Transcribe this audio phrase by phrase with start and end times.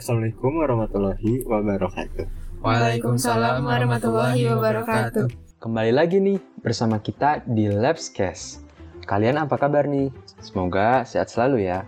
[0.00, 2.24] Assalamualaikum warahmatullahi wabarakatuh.
[2.64, 5.28] Waalaikumsalam warahmatullahi wabarakatuh.
[5.60, 8.64] Kembali lagi nih bersama kita di Labscast.
[9.04, 10.08] Kalian apa kabar nih?
[10.40, 11.84] Semoga sehat selalu ya.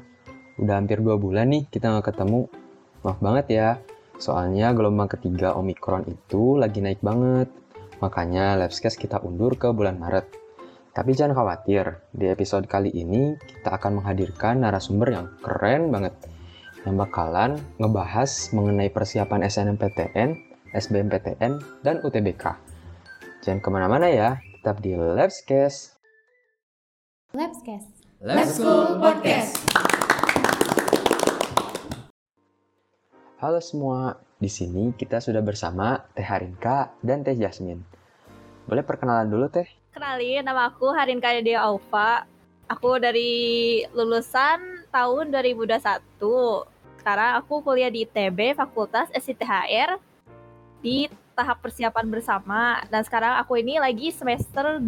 [0.60, 2.52] Udah hampir dua bulan nih kita nggak ketemu.
[3.00, 3.68] Maaf banget ya,
[4.20, 7.48] soalnya gelombang ketiga Omikron itu lagi naik banget.
[8.04, 10.28] Makanya Labscast kita undur ke bulan Maret.
[10.92, 16.12] Tapi jangan khawatir, di episode kali ini kita akan menghadirkan narasumber yang keren banget
[16.82, 20.34] yang bakalan ngebahas mengenai persiapan SNMPTN,
[20.74, 22.58] SBMPTN, dan UTBK.
[23.46, 25.94] Jangan ke mana-mana ya, tetap di Labscast.
[27.38, 27.86] Labscast.
[28.18, 29.62] Let's go podcast.
[33.38, 37.82] Halo semua, di sini kita sudah bersama Teh Harinka dan Teh Jasmine.
[38.66, 39.66] Boleh perkenalan dulu Teh?
[39.94, 42.26] Kenalin, nama aku Harinka Dea Alfa.
[42.70, 46.81] Aku dari lulusan tahun 2021.
[47.02, 49.98] Sekarang aku kuliah di ITB, Fakultas SITHR
[50.86, 52.78] di tahap persiapan bersama.
[52.94, 54.86] Dan sekarang aku ini lagi semester 2.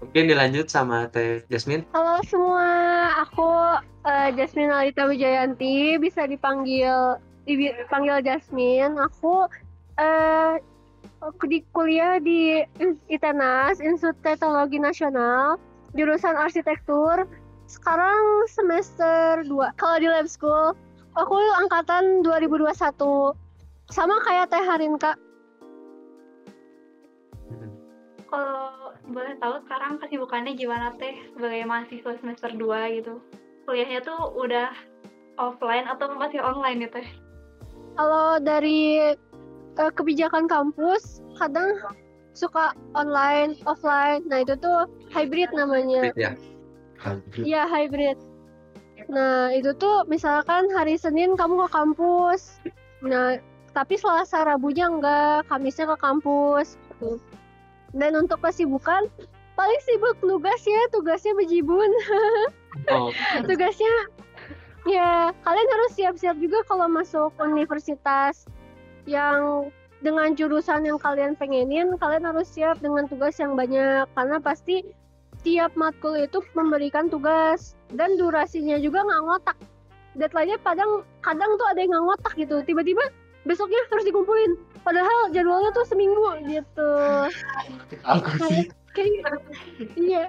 [0.00, 1.84] Mungkin dilanjut sama Teh Jasmine.
[1.92, 2.72] Halo semua,
[3.20, 3.52] aku
[4.08, 8.96] eh, Jasmine Alita Wijayanti, bisa dipanggil dipanggil Jasmine.
[9.12, 9.44] Aku
[10.00, 10.56] eh
[11.20, 12.64] aku di kuliah di
[13.12, 15.60] ITENAS, Institut Teknologi Nasional,
[15.92, 17.28] jurusan arsitektur.
[17.68, 19.52] Sekarang semester 2.
[19.76, 20.72] Kalau di lab school,
[21.16, 23.36] aku angkatan 2021.
[23.92, 25.12] Sama kayak Teh Harinka.
[28.32, 33.20] Kalau boleh tahu sekarang kesibukannya gimana teh sebagai mahasiswa semester 2 gitu?
[33.68, 34.72] Kuliahnya tuh udah
[35.36, 37.06] offline atau masih online ya teh?
[38.00, 39.12] Kalau dari
[39.76, 41.76] eh, kebijakan kampus, kadang
[42.32, 44.24] suka online, offline.
[44.32, 46.08] Nah, itu tuh hybrid namanya.
[46.16, 46.32] Ya.
[47.36, 48.16] Iya, hybrid.
[49.12, 52.64] Nah, itu tuh misalkan hari Senin kamu ke kampus.
[53.04, 53.36] Nah,
[53.76, 56.80] tapi Selasa Rabunya enggak, Kamisnya ke kampus.
[56.96, 57.20] Gitu.
[57.92, 59.04] Dan untuk kesibukan,
[59.52, 61.92] paling sibuk tugas ya, tugasnya bejibun.
[62.88, 63.12] Oh,
[63.48, 63.92] tugasnya
[64.88, 68.46] ya kalian harus siap-siap juga kalau masuk universitas
[69.06, 69.70] yang
[70.02, 74.82] dengan jurusan yang kalian pengenin kalian harus siap dengan tugas yang banyak karena pasti
[75.46, 79.58] tiap matkul itu memberikan tugas dan durasinya juga nggak ngotak.
[80.12, 82.56] Deadline-nya kadang kadang tuh ada yang nggak ngotak gitu.
[82.64, 83.04] Tiba-tiba
[83.48, 84.52] besoknya harus dikumpulin.
[84.82, 86.92] Padahal jadwalnya tuh seminggu gitu.
[88.04, 88.68] Aku sih.
[88.92, 89.40] kayak
[89.96, 90.28] iya.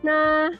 [0.00, 0.52] Nah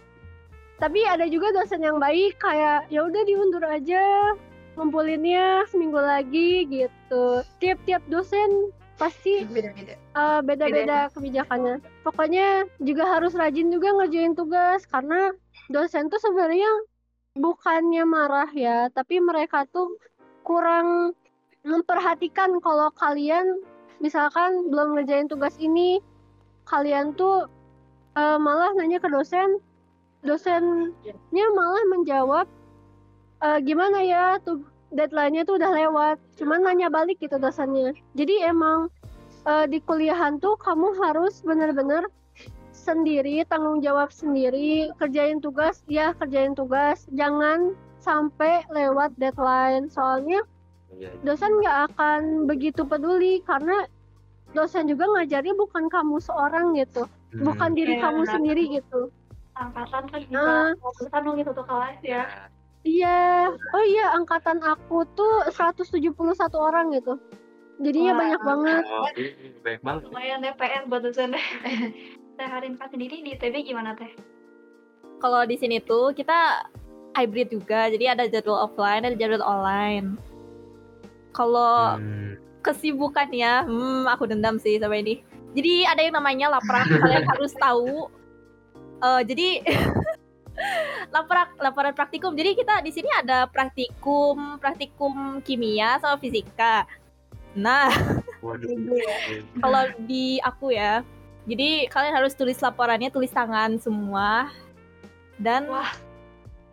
[0.83, 4.35] tapi ada juga dosen yang baik kayak ya udah diundur aja
[4.75, 7.41] ngumpulinnya seminggu lagi gitu.
[7.63, 9.95] Tiap-tiap dosen pasti Beda-beda.
[9.97, 11.09] eh, beda-beda.
[11.15, 11.79] kebijakannya.
[12.03, 15.33] Pokoknya juga harus rajin juga ngerjain tugas karena
[15.71, 16.69] dosen tuh sebenarnya
[17.35, 19.97] bukannya marah ya tapi mereka tuh
[20.45, 21.17] kurang
[21.65, 23.65] memperhatikan kalau kalian
[23.99, 25.99] misalkan belum ngerjain tugas ini
[26.69, 27.49] kalian tuh
[28.17, 29.61] eh, malah nanya ke dosen.
[30.25, 32.47] Dosennya malah menjawab
[33.45, 37.93] "Eh, gimana ya tuh deadline-nya tuh udah lewat cuman nanya balik gitu dosennya.
[38.17, 38.89] Jadi emang
[39.45, 42.09] eh, di kuliahan tuh kamu harus bener-bener
[42.85, 50.45] sendiri tanggung jawab sendiri kerjain tugas ya kerjain tugas jangan sampai lewat deadline soalnya
[50.95, 53.83] Iya, dosen nggak akan begitu peduli karena
[54.55, 57.11] dosen juga ngajarnya bukan kamu seorang gitu
[57.43, 58.35] bukan diri Iya, kamu benar.
[58.39, 59.11] sendiri gitu
[59.55, 60.75] Angkatan kan juga
[61.23, 62.27] dong gitu tuh kelas ya.
[62.85, 66.11] Iya, oh iya angkatan aku tuh 171
[66.59, 67.17] orang gitu.
[67.79, 68.19] Jadinya Wah.
[68.19, 68.83] banyak banget.
[68.85, 69.03] Oh,
[69.63, 70.03] banyak banget.
[70.11, 71.47] Lumayan deh PR buat dosen deh.
[72.35, 74.11] Teh Harinka sendiri di ITB gimana teh?
[75.23, 76.67] Kalau di sini tuh kita
[77.15, 77.87] hybrid juga.
[77.89, 80.19] Jadi ada jadwal offline, ada jadwal online.
[81.31, 85.23] Kalau Hmm, kesibukannya, hmm, aku dendam sih sama ini.
[85.55, 88.11] Jadi ada yang namanya laprak, kalian harus tahu.
[88.99, 89.49] Eh, jadi
[91.15, 92.35] laprak, laporan praktikum.
[92.35, 96.87] Jadi kita di sini ada praktikum, praktikum kimia sama fisika.
[97.55, 97.91] Nah,
[99.63, 101.07] kalau di aku ya,
[101.45, 104.49] jadi kalian harus tulis laporannya tulis tangan semua.
[105.37, 105.93] Dan Wah.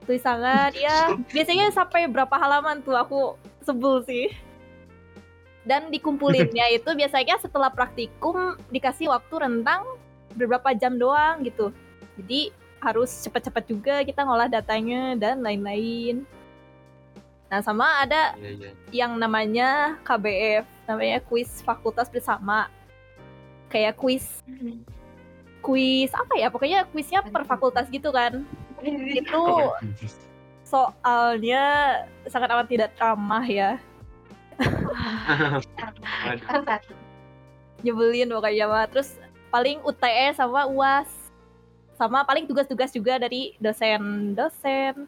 [0.08, 4.32] tulis tangan ya biasanya sampai berapa halaman tuh aku sebel sih.
[5.68, 9.84] Dan dikumpulinnya itu biasanya setelah praktikum dikasih waktu rentang
[10.40, 11.76] beberapa jam doang gitu.
[12.16, 16.26] Jadi harus cepat-cepat juga kita ngolah datanya dan lain-lain.
[17.52, 18.72] Nah sama ada Iya, iya.
[18.96, 22.72] yang namanya KBF namanya kuis fakultas bersama
[23.72, 24.44] kayak kuis
[25.64, 26.52] kuis apa ya?
[26.52, 28.44] Pokoknya kuisnya per fakultas gitu kan.
[28.84, 29.72] Itu
[30.68, 31.64] soalnya
[32.28, 33.80] sangat amat tidak ramah ya.
[37.82, 38.86] Nyebelin pokoknya mah.
[38.92, 39.16] Terus
[39.48, 41.10] paling UTS sama UAS
[41.96, 45.08] sama paling tugas-tugas juga dari dosen-dosen.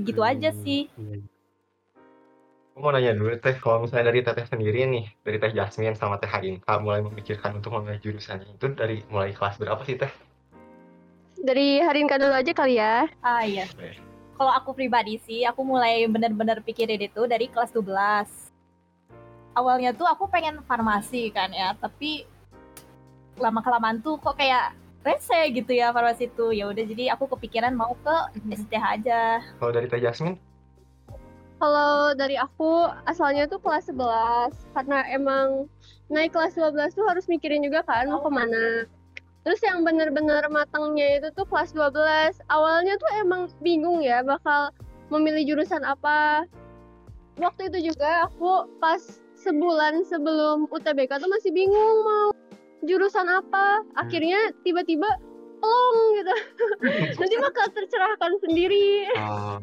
[0.00, 0.88] Gitu aja sih
[2.76, 6.20] Aku mau nanya dulu teh, kalau misalnya dari teteh sendiri nih, dari teh Jasmine sama
[6.20, 10.12] teh Harinka mulai memikirkan untuk memilih jurusannya itu dari mulai kelas berapa sih teh?
[11.40, 13.08] Dari Harinka dulu aja kali ya.
[13.24, 13.64] ah iya
[14.36, 18.28] kalau aku pribadi sih aku mulai bener-bener pikirin itu dari kelas 12
[19.56, 22.28] awalnya tuh aku pengen farmasi kan ya tapi
[23.40, 27.72] lama kelamaan tuh kok kayak rese gitu ya farmasi tuh ya udah jadi aku kepikiran
[27.72, 28.16] mau ke
[28.52, 29.20] STH aja
[29.56, 30.36] Kalau dari teh Jasmine?
[31.56, 35.64] Kalau dari aku asalnya tuh kelas 11 karena emang
[36.12, 38.84] naik kelas 12 tuh harus mikirin juga kan mau ke mana.
[39.46, 42.42] Terus yang bener-bener matangnya itu tuh kelas 12.
[42.52, 44.74] Awalnya tuh emang bingung ya bakal
[45.08, 46.44] memilih jurusan apa.
[47.40, 49.00] Waktu itu juga aku pas
[49.40, 52.36] sebulan sebelum UTBK tuh masih bingung mau
[52.84, 53.86] jurusan apa.
[53.96, 55.08] Akhirnya tiba-tiba
[55.58, 56.34] plong gitu.
[57.20, 59.58] Nanti bakal tercerahkan sendiri Oh,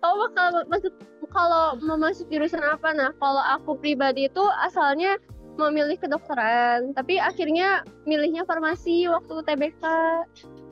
[0.00, 0.92] kamu bakal masuk
[1.32, 5.20] kalau mau masuk jurusan apa nah kalau aku pribadi itu asalnya
[5.58, 9.84] memilih kedokteran tapi akhirnya milihnya farmasi waktu TBK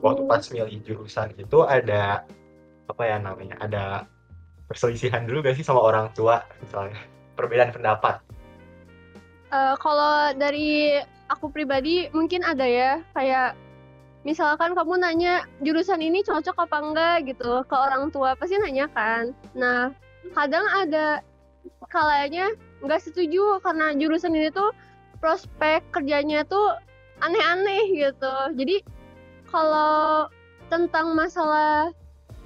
[0.01, 2.21] Waktu pas milih jurusan itu ada
[2.87, 3.57] apa ya namanya?
[3.57, 4.05] Ada
[4.69, 7.01] perselisihan dulu gak sih sama orang tua misalnya?
[7.33, 8.21] Perbedaan pendapat.
[9.47, 11.01] Eh, kalau dari
[11.31, 13.57] aku pribadi mungkin ada ya kayak
[14.27, 17.15] misalkan kamu nanya jurusan ini cocok apa enggak?
[17.31, 19.31] gitu ke orang tua pasti nanya kan.
[19.55, 19.95] Nah
[20.35, 21.23] kadang ada
[21.87, 22.51] kalanya
[22.83, 24.75] nggak setuju karena jurusan ini tuh
[25.23, 26.75] prospek kerjanya tuh
[27.23, 28.35] aneh-aneh gitu.
[28.59, 28.83] Jadi
[29.47, 30.27] kalau
[30.67, 31.95] tentang masalah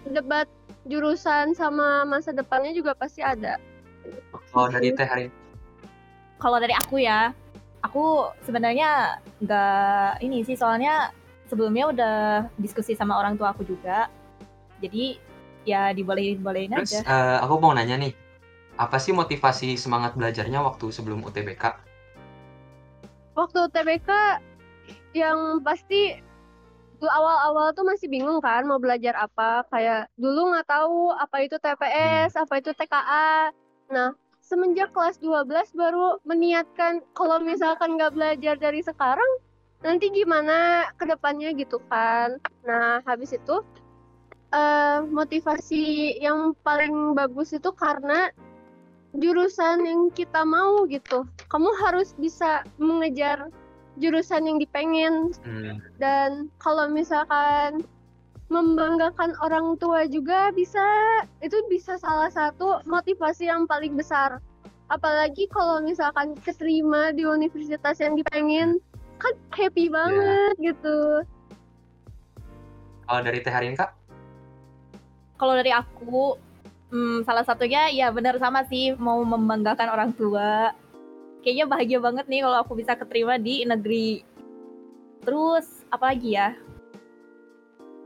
[0.05, 0.45] debat
[0.85, 3.57] jurusan sama masa depannya juga pasti ada.
[4.53, 5.27] Kalau dari teh hari.
[6.37, 7.33] Kalau dari aku ya
[7.81, 11.09] aku sebenarnya nggak ini sih soalnya
[11.51, 12.17] sebelumnya udah
[12.55, 14.07] diskusi sama orang tua aku juga.
[14.79, 15.19] Jadi
[15.67, 17.03] ya dibolehin bolehin terus aja.
[17.03, 18.15] eh, aku mau nanya nih
[18.79, 21.69] apa sih motivasi semangat belajarnya waktu sebelum UTBK
[23.37, 24.09] waktu TBK
[25.13, 26.17] yang pasti
[27.01, 29.65] awal-awal tuh masih bingung kan mau belajar apa.
[29.69, 33.51] Kayak dulu nggak tahu apa itu TPS apa itu TKA
[33.91, 39.27] nah semenjak kelas 12 baru meniatkan kalau misalkan nggak belajar dari sekarang
[39.81, 42.37] nanti gimana ke depannya gitu kan.
[42.65, 43.65] Nah habis itu
[44.53, 48.29] eh, motivasi yang paling bagus itu karena
[49.17, 51.27] jurusan yang kita mau gitu.
[51.51, 53.51] Kamu harus bisa mengejar
[53.99, 55.35] jurusan yang dipengen.
[55.43, 57.83] Hmm, dan kalau misalkan
[58.51, 60.83] membanggakan orang tua juga bisa
[61.39, 64.39] itu bisa salah satu motivasi yang paling besar.
[64.91, 68.83] Apalagi kalau misalkan keterima di universitas yang dipengen
[69.21, 71.21] kan happy banget gitu.
[73.05, 74.01] Kalau dari teh Harinka
[75.41, 76.37] kalau dari aku
[76.93, 80.69] hmm, salah satunya ya benar sama sih mau membanggakan orang tua.
[81.41, 84.21] Kayaknya bahagia banget nih kalau aku bisa keterima di negeri.
[85.25, 86.53] Terus apalagi ya?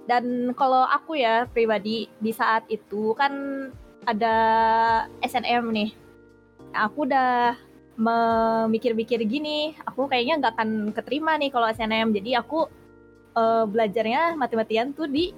[0.07, 3.35] Dan kalau aku ya pribadi di saat itu kan
[4.07, 4.35] ada
[5.19, 5.91] SNM nih.
[6.71, 7.59] Aku udah
[7.95, 12.67] memikir-mikir gini aku kayaknya nggak akan keterima nih kalau SNM jadi aku
[13.35, 15.31] eh, belajarnya mati-matian tuh di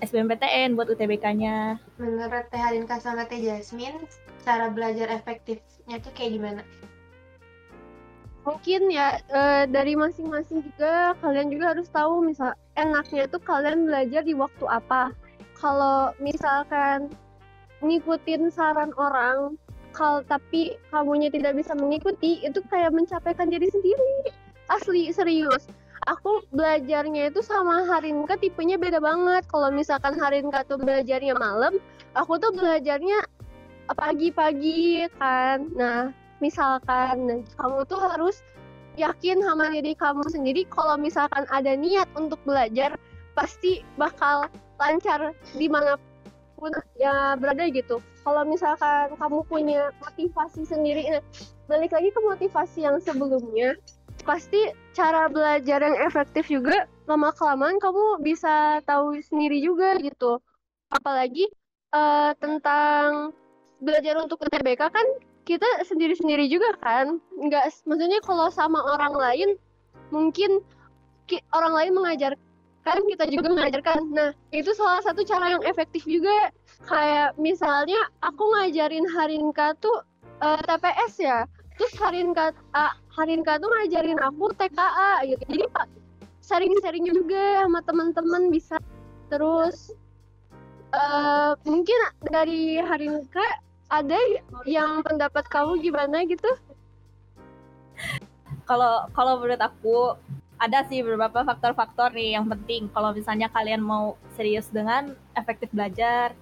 [0.00, 4.00] SBMPTN buat UTBK-nya Menurut Teh Harinka sama Teh Jasmine,
[4.40, 6.62] cara belajar efektifnya tuh kayak gimana?
[8.40, 14.24] mungkin ya eh, dari masing-masing juga kalian juga harus tahu misal enaknya tuh kalian belajar
[14.24, 15.12] di waktu apa.
[15.60, 17.12] Kalau misalkan
[17.84, 19.60] ngikutin saran orang
[19.92, 24.30] kalau tapi kamunya tidak bisa mengikuti itu kayak mencapaikan diri sendiri.
[24.70, 25.66] Asli serius.
[26.08, 29.44] Aku belajarnya itu sama Harinka tipenya beda banget.
[29.50, 31.76] Kalau misalkan Harinka tuh belajarnya malam
[32.16, 33.20] aku tuh belajarnya
[33.92, 35.68] pagi-pagi kan.
[35.76, 38.40] Nah misalkan kamu tuh harus
[38.98, 42.96] yakin sama diri kamu sendiri kalau misalkan ada niat untuk belajar
[43.38, 45.94] pasti bakal lancar di mana
[46.58, 51.22] pun ya berada gitu kalau misalkan kamu punya motivasi sendiri nah,
[51.66, 53.76] balik lagi ke motivasi yang sebelumnya
[54.22, 60.38] pasti cara belajar yang efektif juga lama kelamaan kamu bisa tahu sendiri juga gitu.
[60.92, 61.50] Apalagi
[61.90, 63.34] eh, tentang
[63.80, 65.06] belajar untuk UTBK kan
[65.48, 67.18] kita sendiri-sendiri juga kan.
[67.34, 69.48] Nggak maksudnya kalau sama orang lain
[70.14, 70.62] mungkin
[71.26, 71.92] ki- orang lain
[72.80, 74.00] mengajarkan kita juga mengajarkan.
[74.12, 76.48] Nah itu salah satu cara yang efektif juga.
[76.88, 80.00] Kayak misalnya aku ngajarin Harinka tuh
[80.40, 81.38] eh, TPS ya.
[81.76, 85.42] Terus Harinka ah, Harinka tuh ngajarin aku TKA gitu.
[85.48, 85.86] Jadi pak
[86.40, 88.80] sharing-sharing juga sama teman-teman bisa.
[89.28, 89.92] Terus
[90.90, 91.98] eh mungkin
[92.32, 93.44] dari Harinka
[93.92, 94.18] ada
[94.64, 96.48] yang pendapat kamu gimana gitu?
[98.64, 100.14] Kalau kalau menurut aku
[100.60, 106.36] ada sih beberapa faktor-faktor nih yang penting kalau misalnya kalian mau serius dengan efektif belajar.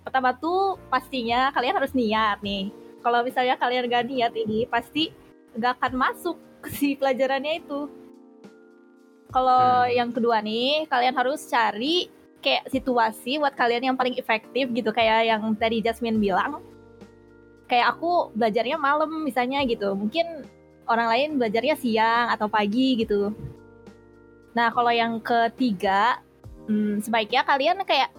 [0.00, 2.72] Pertama tuh pastinya kalian harus niat nih.
[3.04, 5.12] Kalau misalnya kalian gak niat ini pasti
[5.52, 7.92] gak akan masuk ke si pelajarannya itu.
[9.28, 9.92] Kalau Hmm.
[9.92, 12.08] yang kedua nih, kalian harus cari
[12.40, 16.64] kayak situasi buat kalian yang paling efektif gitu kayak yang tadi Jasmine bilang.
[17.68, 19.92] Kayak aku belajarnya malam misalnya gitu.
[19.92, 20.48] Mungkin
[20.88, 23.36] orang lain belajarnya siang atau pagi gitu.
[24.58, 26.18] Nah, kalau yang ketiga,
[26.66, 28.10] hmm, sebaiknya kalian kayak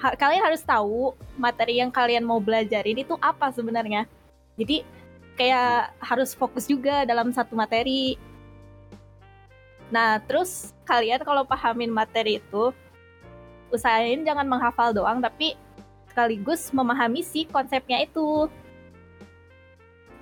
[0.00, 4.08] ha- kalian harus tahu materi yang kalian mau belajarin itu apa sebenarnya.
[4.56, 4.88] Jadi
[5.36, 8.16] kayak harus fokus juga dalam satu materi.
[9.92, 12.72] Nah, terus kalian kalau pahamin materi itu
[13.68, 15.60] usahain jangan menghafal doang tapi
[16.08, 18.48] sekaligus memahami si konsepnya itu.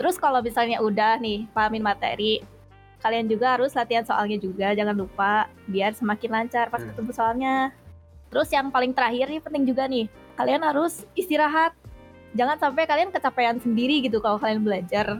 [0.02, 2.42] Terus kalau misalnya udah nih pahamin materi,
[3.00, 6.92] kalian juga harus latihan soalnya juga, jangan lupa biar semakin lancar pas Hmm.
[6.92, 7.54] ketemu soalnya.
[8.30, 11.74] Terus yang paling terakhir nih penting juga nih, kalian harus istirahat.
[12.38, 15.18] Jangan sampai kalian kecapean sendiri gitu kalau kalian belajar.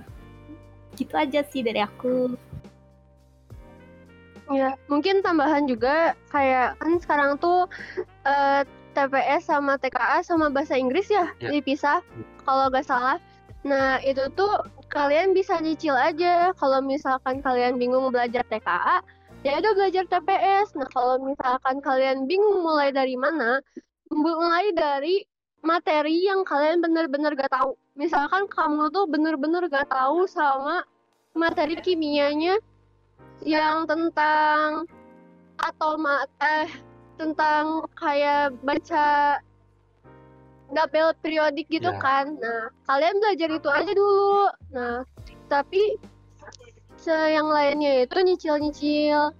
[0.95, 2.39] Gitu aja sih dari aku.
[4.51, 7.71] Ya, mungkin tambahan juga kayak kan sekarang tuh
[8.27, 8.63] eh,
[8.95, 11.55] TPS sama TKA sama bahasa Inggris ya, Ya.
[11.55, 12.03] dipisah
[12.43, 13.23] kalau nggak salah.
[13.63, 14.51] Nah, itu tuh
[14.91, 19.01] kalian bisa nyicil aja kalau misalkan kalian bingung belajar TKA,
[19.47, 20.75] ya udah belajar TPS.
[20.75, 23.63] Nah, kalau misalkan kalian bingung mulai dari mana,
[24.11, 25.23] mulai dari
[25.63, 27.79] materi yang kalian bener-bener gak tahu.
[27.95, 30.83] Misalkan kamu tuh bener-bener gak tahu sama
[31.39, 32.59] materi kimianya
[33.47, 34.85] yang tentang
[35.61, 36.69] atoma eh
[37.21, 39.39] tentang kayak baca
[40.71, 41.99] tabel periodik gitu Ya.
[41.99, 42.39] kan.
[42.39, 44.49] Nah, kalian belajar itu aja dulu.
[44.71, 45.03] Nah,
[45.47, 45.99] tapi
[46.97, 49.35] se yang lainnya itu nyicil-nyicil.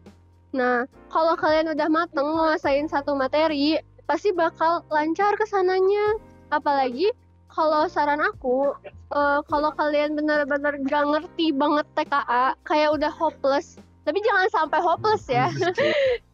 [0.51, 6.19] Nah, kalau kalian udah mateng nguasain satu materi, pasti bakal lancar ke sananya.
[6.51, 7.15] Apalagi
[7.47, 14.19] kalau saran aku, eh, kalau kalian benar-benar gak ngerti banget TKA, kayak udah hopeless, tapi
[14.23, 15.47] jangan sampai hopeless ya.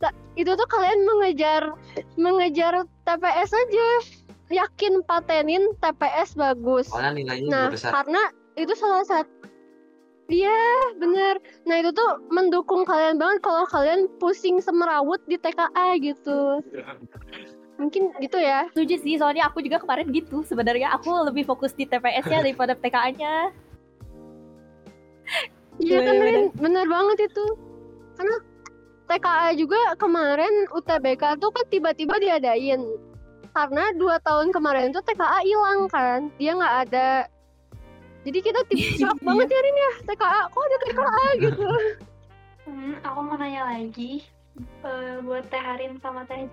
[0.01, 1.73] Ta- itu tuh kalian mengejar
[2.17, 3.89] mengejar TPS aja.
[4.47, 6.87] Yakin patenin TPS bagus.
[6.87, 7.91] Soalnya nilainya Nah, besar.
[7.93, 8.23] karena
[8.55, 9.31] itu salah satu
[10.27, 10.59] Iya,
[10.99, 11.39] bener.
[11.71, 16.59] Nah, itu tuh mendukung kalian banget kalau kalian pusing semerawut di TKA gitu.
[17.79, 18.67] Mungkin gitu ya.
[18.75, 20.43] Setuju sih, soalnya aku juga kemarin gitu.
[20.43, 23.55] Sebenarnya aku lebih fokus di TPS-nya daripada TKA-nya.
[25.79, 26.35] Iya kan, Bener-bener.
[26.35, 26.47] Rin?
[26.59, 27.45] bener banget itu.
[28.19, 28.37] Karena
[29.07, 32.83] TKA juga kemarin UTBK tuh kan tiba-tiba diadain.
[33.57, 37.25] Karena dua tahun kemarin tuh TKA hilang kan, dia nggak ada.
[38.29, 38.61] Jadi kita
[39.01, 41.69] shock banget ya Rin ya, TKA, kok ada TKA gitu.
[42.69, 44.29] Hmm, aku mau nanya lagi.
[44.85, 46.45] Eh, buat Teh Harin sama Teh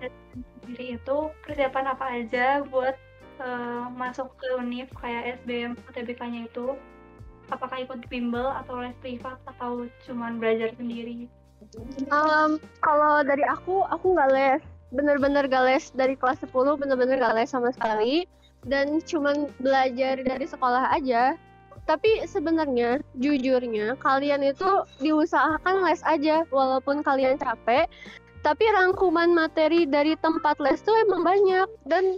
[0.64, 2.96] sendiri itu persiapan apa aja buat
[3.36, 6.72] eh, masuk ke univ kayak SBM UTBK-nya itu?
[7.52, 11.28] Apakah ikut bimbel atau les privat atau cuman belajar sendiri?
[12.08, 14.62] Em, kalau dari aku, aku nggak les.
[14.94, 18.30] Bener-bener gak les dari kelas 10, bener-bener gak les sama sekali.
[18.64, 21.34] Dan cuman belajar dari sekolah aja.
[21.84, 27.90] Tapi sebenarnya, jujurnya, kalian itu diusahakan les aja, walaupun kalian capek.
[28.40, 31.68] Tapi rangkuman materi dari tempat les tuh emang banyak.
[31.84, 32.16] Dan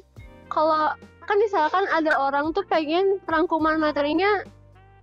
[0.52, 0.94] kalau
[1.26, 4.46] kan misalkan ada orang tuh pengen rangkuman materinya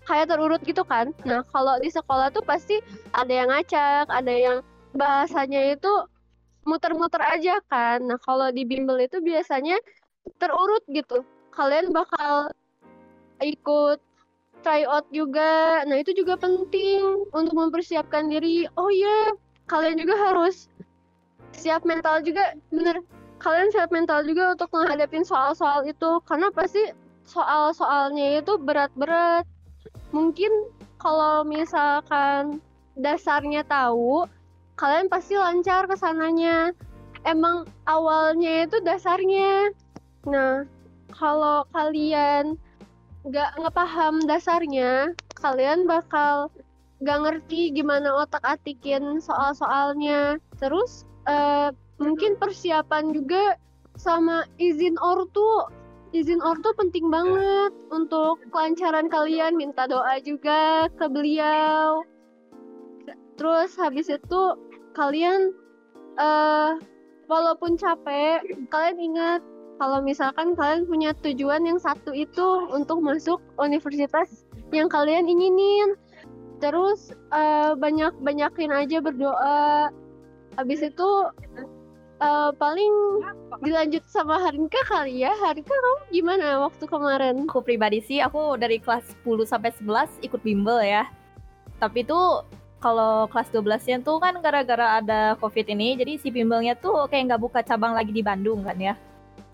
[0.08, 1.12] kayak terurut gitu kan.
[1.28, 2.80] Nah, kalau di sekolah tuh pasti
[3.16, 4.58] ada yang ngacak, ada yang
[4.96, 5.92] bahasanya itu
[6.64, 8.04] muter-muter aja kan.
[8.04, 9.78] Nah, kalau di bimbel itu biasanya
[10.40, 11.24] terurut gitu.
[11.54, 12.50] Kalian bakal
[13.44, 14.00] ikut
[14.64, 15.84] tryout juga.
[15.86, 18.66] Nah, itu juga penting untuk mempersiapkan diri.
[18.80, 19.36] Oh iya,
[19.68, 20.72] kalian juga harus
[21.54, 22.56] siap mental juga.
[22.72, 23.04] Bener,
[23.44, 26.24] kalian siap mental juga untuk menghadapin soal-soal itu.
[26.26, 26.90] Karena pasti
[27.28, 29.46] soal-soalnya itu berat-berat.
[30.16, 30.50] Mungkin
[30.98, 32.64] kalau misalkan
[32.96, 34.24] dasarnya tahu,
[34.76, 36.74] kalian pasti lancar ke sananya.
[37.24, 39.72] Emang awalnya itu dasarnya.
[40.28, 40.68] Nah,
[41.16, 42.60] kalau kalian
[43.24, 46.52] nggak ngepaham dasarnya, kalian bakal
[47.00, 50.36] nggak ngerti gimana otak atikin soal-soalnya.
[50.60, 53.56] Terus eh, mungkin persiapan juga
[53.96, 55.70] sama izin ortu.
[56.14, 62.06] izin ortu penting banget untuk kelancaran kalian minta doa juga ke beliau
[63.44, 64.42] terus habis itu
[64.96, 65.52] kalian
[66.16, 66.80] eh
[67.28, 68.40] walaupun capek
[68.72, 69.44] kalian ingat
[69.84, 76.00] kalau misalkan kalian punya tujuan yang satu itu untuk masuk universitas yang kalian inginin.
[76.64, 79.92] Terus eh, banyak banyakin aja berdoa.
[80.56, 81.10] Habis itu
[82.24, 82.94] eh, paling
[83.60, 85.36] dilanjut sama Harinka kali ya.
[85.44, 87.44] Harinka kamu gimana waktu kemarin?
[87.52, 91.12] Aku pribadi sih, aku dari kelas 10 sampai 11 ikut bimbel ya.
[91.84, 92.22] Tapi itu
[92.84, 97.42] kalau kelas 12-nya tuh kan gara-gara ada covid ini, jadi si bimbelnya tuh kayak nggak
[97.42, 99.00] buka cabang lagi di Bandung kan ya.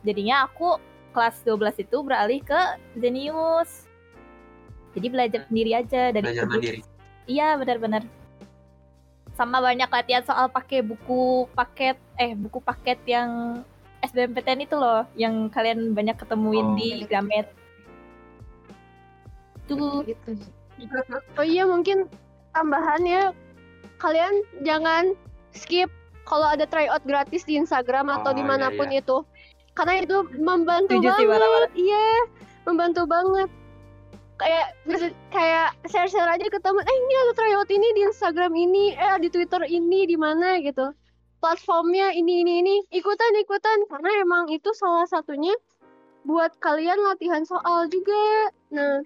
[0.01, 0.81] Jadinya aku
[1.13, 2.57] kelas 12 itu beralih ke
[2.97, 3.85] Zenius.
[4.97, 6.53] Jadi belajar sendiri aja dari Belajar buku.
[6.57, 6.79] mandiri.
[7.29, 8.01] Iya benar-benar.
[9.37, 13.61] Sama banyak latihan soal pakai buku paket eh buku paket yang
[14.01, 16.75] SBMPTN itu loh yang kalian banyak ketemuin Oh.
[16.75, 17.45] di Gramet.
[19.69, 20.33] Tuh gitu
[21.37, 22.09] Oh iya mungkin
[22.53, 23.33] tambahannya
[23.99, 25.13] kalian jangan
[25.53, 25.91] skip
[26.29, 29.25] kalau ada tryout gratis di Instagram atau Oh, iya, di mana pun itu.
[29.73, 31.69] Karena itu membantu Setuju sih, banget.
[31.73, 32.07] Iya
[32.69, 33.49] membantu banget.
[34.39, 34.67] Kayak
[35.33, 39.17] kayak share share aja ke temen eh ini ada tryout ini di Instagram ini eh
[39.19, 40.93] di Twitter ini di mana gitu.
[41.41, 42.75] Platformnya ini ini ini.
[42.93, 43.89] Ikutan ikutan.
[43.89, 45.55] Karena emang itu salah satunya
[46.27, 48.53] buat kalian latihan soal juga.
[48.71, 49.01] Nah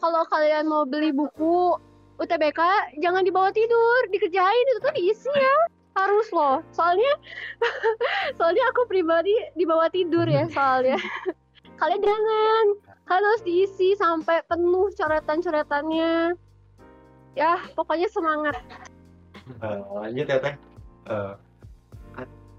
[0.00, 1.76] kalau kalian mau beli buku
[2.20, 2.60] UTBK
[3.00, 5.56] jangan dibawa tidur dikerjain itu tuh diisi ya.
[5.96, 6.60] Harus loh.
[6.70, 7.12] Soalnya
[8.38, 11.00] soalnya aku pribadi dibawa tidur ya soalnya.
[11.80, 12.64] Kalian jangan.
[13.08, 16.36] Kalian harus diisi sampai penuh coretan-coretannya.
[17.34, 18.60] Ya pokoknya semangat.
[19.50, 20.54] Eh, lanjut ya teh.
[21.10, 21.34] Eh,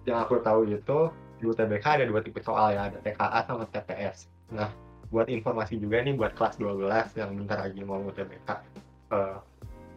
[0.05, 0.99] yang aku tahu itu
[1.41, 4.69] di UTBK ada dua tipe soal ya ada TKA sama TPS nah
[5.11, 8.49] buat informasi juga nih buat kelas 12 yang bentar lagi mau UTBK
[9.13, 9.37] eh,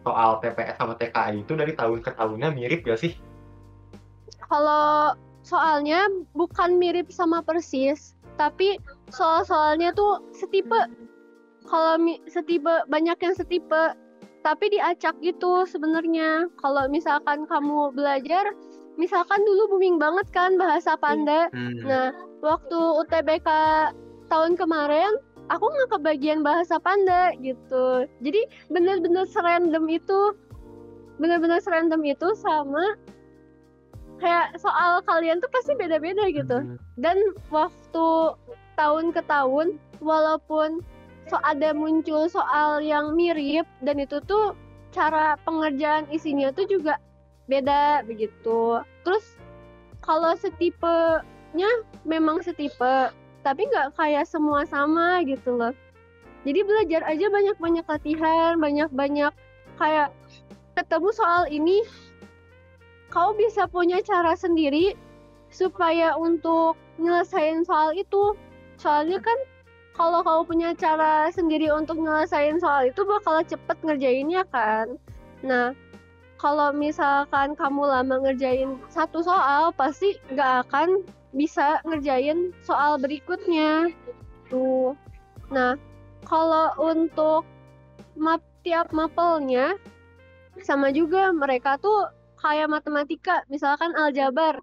[0.05, 3.17] soal TPS sama TKA itu dari tahun ke tahunnya mirip gak sih?
[4.45, 8.77] Kalau soalnya bukan mirip sama persis tapi
[9.11, 10.79] soal-soalnya tuh setipe.
[11.65, 11.97] Kalau
[12.29, 13.97] setipe banyak yang setipe
[14.45, 16.53] tapi diacak gitu sebenarnya.
[16.61, 18.53] Kalau misalkan kamu belajar
[18.95, 21.51] misalkan dulu booming banget kan bahasa panda.
[21.51, 21.83] Hmm.
[21.83, 22.09] Nah,
[22.45, 23.49] waktu UTBK
[24.31, 25.19] tahun kemarin,
[25.53, 28.09] aku nggak kebagian bahasa panda gitu.
[28.25, 28.41] Jadi
[28.73, 30.37] bener-bener serandom itu,
[31.21, 32.97] bener-bener serandom itu sama
[34.23, 36.79] kayak soal kalian tuh pasti beda-beda gitu.
[36.97, 37.17] Dan
[37.53, 38.09] waktu
[38.79, 40.81] tahun ke tahun, walaupun
[41.29, 44.53] so ada muncul soal yang mirip dan itu tuh
[44.93, 47.01] cara pengerjaan isinya tuh juga
[47.49, 48.81] beda begitu.
[49.05, 49.25] Terus
[50.05, 51.71] kalau setipenya
[52.05, 53.13] memang setipe,
[53.45, 55.77] tapi nggak kayak semua sama gitu loh.
[56.49, 59.33] Jadi belajar aja banyak-banyak latihan, banyak-banyak
[59.77, 60.09] kayak
[60.77, 61.85] ketemu soal ini,
[63.13, 64.97] kau bisa punya cara sendiri
[65.53, 68.35] supaya untuk nyelesain soal itu.
[68.77, 69.39] Soalnya kan
[69.95, 74.99] kalau kau punya cara sendiri untuk nyelesain soal itu bakal cepet ngerjainnya kan.
[75.47, 75.71] Nah,
[76.37, 83.91] kalau misalkan kamu lama ngerjain satu soal, pasti nggak akan bisa ngerjain soal berikutnya.
[84.49, 84.95] Tuh.
[85.51, 85.77] Nah,
[86.25, 87.45] kalau untuk
[88.15, 89.77] map tiap mapelnya
[90.65, 92.09] sama juga mereka tuh
[92.41, 94.63] kayak matematika, misalkan aljabar.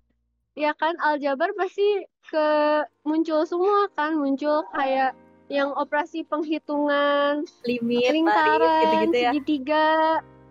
[0.58, 2.48] Ya kan aljabar pasti ke
[3.08, 5.16] muncul semua kan, muncul kayak
[5.52, 9.32] yang operasi penghitungan limit, lingkaran, gitu-gitu ya.
[9.36, 9.90] segitiga,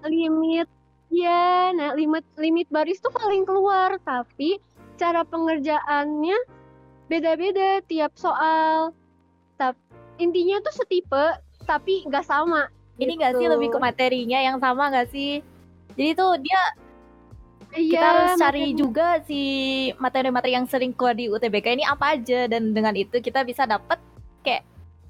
[0.05, 0.69] limit.
[1.11, 4.63] Ya, nah limit limit baris tuh paling keluar, tapi
[5.01, 6.37] cara pengerjaannya
[7.09, 8.93] beda-beda tiap soal.
[9.57, 9.81] Tapi
[10.21, 12.69] intinya tuh setipe, tapi nggak sama.
[13.01, 13.53] Ini gak sih gitu.
[13.57, 15.41] lebih ke materinya yang sama gak sih?
[15.97, 16.61] Jadi tuh dia
[17.73, 19.43] Iya, kita harus cari materi- juga si
[19.97, 23.97] materi-materi yang sering keluar di UTBK ini apa aja dan dengan itu kita bisa dapat
[24.45, 24.67] kayak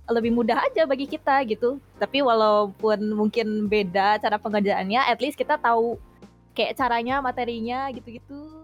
[0.07, 1.83] lebih mudah aja bagi kita gitu.
[1.99, 5.97] Tapi walaupun mungkin beda cara pengerjaannya, at least kita tahu
[6.55, 8.60] kayak caranya, materinya gitu-gitu.